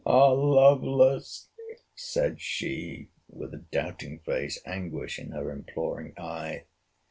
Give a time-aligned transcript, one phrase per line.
[0.03, 0.31] Ah!
[0.31, 1.49] Lovelace!
[1.93, 6.63] said she, with a doubting face; anguish in her imploring eye.